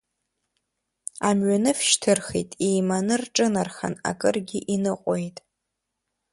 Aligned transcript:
Амҩаныф 1.29 1.79
шьҭырхит, 1.87 2.49
иеиманы 2.65 3.15
рҿынархан, 3.21 3.93
акыргьы 4.09 4.59
иныҟәеит. 4.73 5.37